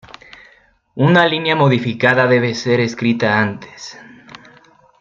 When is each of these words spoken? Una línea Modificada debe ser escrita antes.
Una 0.95 1.27
línea 1.27 1.55
Modificada 1.55 2.25
debe 2.25 2.55
ser 2.55 2.79
escrita 2.79 3.39
antes. 3.39 3.99